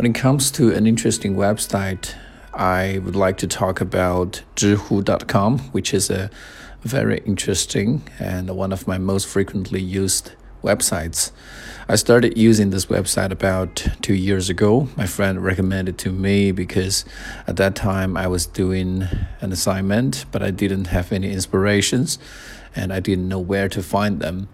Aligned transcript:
When 0.00 0.10
it 0.10 0.14
comes 0.14 0.50
to 0.52 0.72
an 0.72 0.86
interesting 0.86 1.36
website, 1.36 2.14
I 2.54 3.02
would 3.04 3.14
like 3.14 3.36
to 3.36 3.46
talk 3.46 3.82
about 3.82 4.42
Zhihu.com, 4.56 5.58
which 5.72 5.92
is 5.92 6.08
a 6.08 6.30
very 6.80 7.18
interesting 7.26 8.08
and 8.18 8.48
one 8.56 8.72
of 8.72 8.88
my 8.88 8.96
most 8.96 9.28
frequently 9.28 9.82
used 9.82 10.32
websites. 10.64 11.32
I 11.86 11.96
started 11.96 12.38
using 12.38 12.70
this 12.70 12.86
website 12.86 13.30
about 13.30 13.86
two 14.00 14.14
years 14.14 14.48
ago. 14.48 14.88
My 14.96 15.04
friend 15.04 15.44
recommended 15.44 15.98
to 15.98 16.10
me 16.10 16.50
because 16.50 17.04
at 17.46 17.56
that 17.56 17.76
time 17.76 18.16
I 18.16 18.26
was 18.26 18.46
doing 18.46 19.06
an 19.42 19.52
assignment, 19.52 20.24
but 20.32 20.42
I 20.42 20.50
didn't 20.50 20.86
have 20.86 21.12
any 21.12 21.30
inspirations 21.30 22.18
and 22.74 22.90
I 22.90 23.00
didn't 23.00 23.28
know 23.28 23.38
where 23.38 23.68
to 23.68 23.82
find 23.82 24.18
them. 24.18 24.48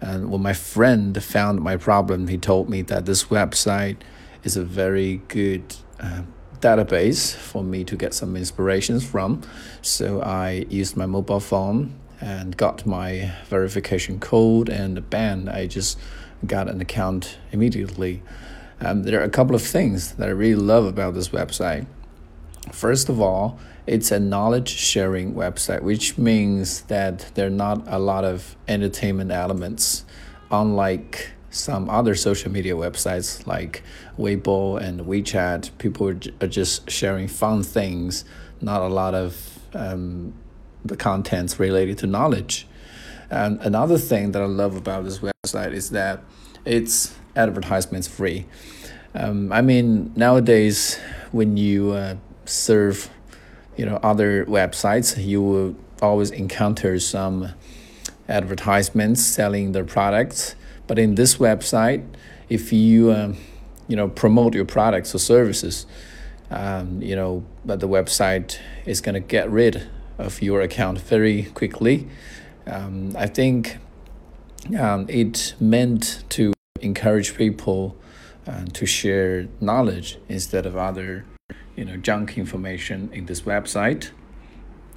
And 0.00 0.30
when 0.30 0.42
my 0.42 0.52
friend 0.52 1.20
found 1.20 1.60
my 1.60 1.76
problem, 1.76 2.28
he 2.28 2.38
told 2.38 2.68
me 2.68 2.82
that 2.82 3.04
this 3.04 3.24
website 3.24 3.96
is 4.44 4.56
a 4.56 4.64
very 4.64 5.22
good 5.28 5.76
uh, 6.00 6.22
database 6.60 7.34
for 7.34 7.62
me 7.62 7.84
to 7.84 7.96
get 7.96 8.14
some 8.14 8.36
inspirations 8.36 9.04
from. 9.04 9.42
So 9.82 10.22
I 10.22 10.66
used 10.70 10.96
my 10.96 11.06
mobile 11.06 11.40
phone 11.40 11.98
and 12.20 12.56
got 12.56 12.86
my 12.86 13.32
verification 13.48 14.20
code, 14.20 14.68
and 14.68 15.10
bam, 15.10 15.48
I 15.48 15.66
just 15.66 15.98
got 16.46 16.68
an 16.68 16.80
account 16.80 17.38
immediately. 17.50 18.22
Um, 18.80 19.02
there 19.02 19.20
are 19.20 19.24
a 19.24 19.30
couple 19.30 19.56
of 19.56 19.62
things 19.62 20.12
that 20.12 20.28
I 20.28 20.32
really 20.32 20.54
love 20.54 20.86
about 20.86 21.14
this 21.14 21.28
website. 21.30 21.86
First 22.70 23.08
of 23.08 23.20
all, 23.20 23.58
it's 23.86 24.12
a 24.12 24.20
knowledge 24.20 24.68
sharing 24.68 25.34
website, 25.34 25.82
which 25.82 26.16
means 26.16 26.82
that 26.82 27.30
there 27.34 27.48
are 27.48 27.50
not 27.50 27.82
a 27.88 27.98
lot 27.98 28.24
of 28.24 28.56
entertainment 28.68 29.32
elements, 29.32 30.04
unlike 30.50 31.32
some 31.52 31.88
other 31.88 32.14
social 32.14 32.50
media 32.50 32.74
websites 32.74 33.46
like 33.46 33.82
Weibo 34.18 34.80
and 34.80 35.02
WeChat. 35.02 35.70
People 35.78 36.08
are 36.08 36.46
just 36.48 36.90
sharing 36.90 37.28
fun 37.28 37.62
things, 37.62 38.24
not 38.60 38.82
a 38.82 38.88
lot 38.88 39.14
of 39.14 39.60
um, 39.74 40.34
the 40.84 40.96
contents 40.96 41.60
related 41.60 41.98
to 41.98 42.06
knowledge. 42.06 42.66
And 43.30 43.60
another 43.60 43.98
thing 43.98 44.32
that 44.32 44.42
I 44.42 44.46
love 44.46 44.76
about 44.76 45.04
this 45.04 45.20
website 45.20 45.72
is 45.72 45.90
that 45.90 46.24
it's 46.64 47.14
advertisements 47.36 48.08
free. 48.08 48.46
Um, 49.14 49.52
I 49.52 49.60
mean, 49.60 50.12
nowadays, 50.16 50.98
when 51.30 51.56
you 51.56 51.92
uh, 51.92 52.16
serve 52.44 53.10
you 53.76 53.86
know 53.86 53.98
other 54.02 54.44
websites 54.46 55.22
you 55.22 55.42
will 55.42 55.76
always 56.00 56.30
encounter 56.30 56.98
some 56.98 57.52
advertisements 58.28 59.22
selling 59.22 59.72
their 59.72 59.84
products 59.84 60.54
but 60.92 60.98
in 60.98 61.14
this 61.14 61.36
website 61.36 62.04
if 62.50 62.70
you 62.70 63.10
um, 63.10 63.34
you 63.88 63.96
know 63.96 64.08
promote 64.08 64.54
your 64.54 64.66
products 64.66 65.14
or 65.14 65.18
services 65.18 65.86
um, 66.50 67.00
you 67.00 67.16
know 67.16 67.42
but 67.64 67.80
the 67.80 67.88
website 67.88 68.58
is 68.84 69.00
going 69.00 69.14
to 69.14 69.26
get 69.36 69.50
rid 69.50 69.88
of 70.18 70.42
your 70.42 70.60
account 70.60 71.00
very 71.00 71.44
quickly 71.54 72.06
um, 72.66 73.16
i 73.16 73.26
think 73.26 73.78
um, 74.78 75.06
it 75.08 75.54
meant 75.58 76.24
to 76.28 76.52
encourage 76.82 77.38
people 77.38 77.96
uh, 78.46 78.66
to 78.74 78.84
share 78.84 79.48
knowledge 79.62 80.18
instead 80.28 80.66
of 80.66 80.76
other 80.76 81.24
you 81.74 81.86
know 81.86 81.96
junk 81.96 82.36
information 82.36 83.08
in 83.12 83.26
this 83.26 83.42
website. 83.42 84.10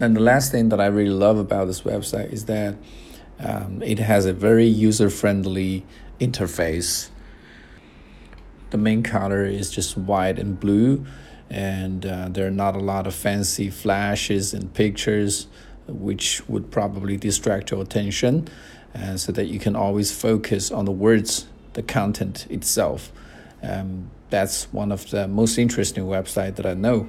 And 0.00 0.14
the 0.14 0.20
last 0.20 0.52
thing 0.52 0.68
that 0.68 0.80
I 0.80 0.86
really 0.86 1.18
love 1.26 1.38
about 1.38 1.66
this 1.66 1.80
website 1.82 2.32
is 2.32 2.44
that 2.44 2.76
um, 3.38 3.82
it 3.82 3.98
has 3.98 4.26
a 4.26 4.32
very 4.32 4.66
user 4.66 5.10
friendly 5.10 5.84
interface. 6.20 7.10
The 8.70 8.78
main 8.78 9.02
color 9.02 9.44
is 9.44 9.70
just 9.70 9.96
white 9.96 10.38
and 10.38 10.58
blue, 10.58 11.06
and 11.48 12.04
uh, 12.04 12.28
there 12.28 12.46
are 12.46 12.50
not 12.50 12.74
a 12.74 12.80
lot 12.80 13.06
of 13.06 13.14
fancy 13.14 13.70
flashes 13.70 14.52
and 14.52 14.72
pictures, 14.74 15.46
which 15.86 16.46
would 16.48 16.70
probably 16.70 17.16
distract 17.16 17.70
your 17.70 17.82
attention, 17.82 18.48
uh, 18.94 19.16
so 19.16 19.32
that 19.32 19.46
you 19.46 19.58
can 19.58 19.74
always 19.76 20.12
focus 20.12 20.70
on 20.70 20.84
the 20.84 20.92
words, 20.92 21.46
the 21.72 21.82
content 21.82 22.46
itself. 22.50 23.12
Um, 23.62 24.10
that's 24.30 24.64
one 24.72 24.92
of 24.92 25.10
the 25.10 25.26
most 25.26 25.58
interesting 25.58 26.04
websites 26.04 26.56
that 26.56 26.66
I 26.66 26.74
know. 26.74 27.08